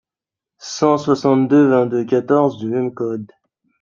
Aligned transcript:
cent 0.57 0.97
soixante-deux-vingt-deux-quatorze 0.97 2.57
du 2.57 2.65
même 2.69 2.91
code. 2.91 3.31